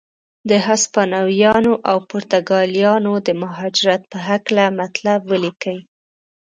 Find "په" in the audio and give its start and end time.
4.11-4.17